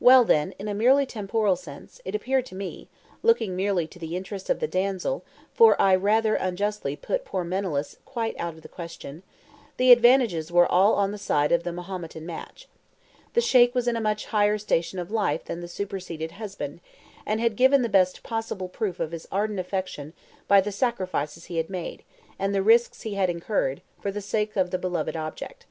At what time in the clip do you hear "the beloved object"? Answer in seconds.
24.70-25.66